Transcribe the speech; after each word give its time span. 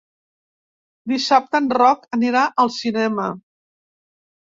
Dissabte 1.11 1.63
en 1.65 1.69
Roc 1.81 2.09
anirà 2.19 2.49
al 2.67 2.75
cinema. 2.81 3.33